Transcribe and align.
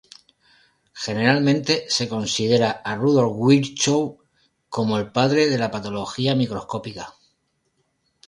Generalmente, 1.03 1.85
se 1.87 2.09
considera 2.09 2.71
a 2.83 2.95
Rudolf 2.95 3.37
Virchow 3.39 4.17
como 4.67 4.97
el 4.97 5.11
padre 5.11 5.47
de 5.47 5.59
la 5.59 5.69
patología 5.69 6.33
microscópica. 6.33 7.13